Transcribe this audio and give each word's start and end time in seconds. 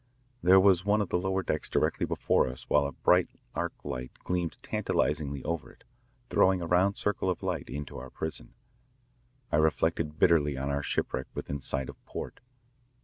There 0.41 0.59
was 0.59 0.83
one 0.83 0.99
of 0.99 1.09
the 1.09 1.19
lower 1.19 1.43
decks 1.43 1.69
directly 1.69 2.07
before 2.07 2.47
us 2.47 2.67
while 2.67 2.87
a 2.87 2.91
bright 2.91 3.29
arc 3.53 3.73
light 3.85 4.11
gleamed 4.23 4.57
tantalisingly 4.63 5.43
over 5.43 5.71
it, 5.71 5.83
throwing 6.31 6.59
a 6.59 6.65
round 6.65 6.97
circle 6.97 7.29
of 7.29 7.43
light 7.43 7.69
into 7.69 7.99
our 7.99 8.09
prison. 8.09 8.55
I 9.51 9.57
reflected 9.57 10.17
bitterly 10.17 10.57
on 10.57 10.71
our 10.71 10.81
shipwreck 10.81 11.27
within 11.35 11.61
sight 11.61 11.87
of 11.87 12.03
port. 12.07 12.39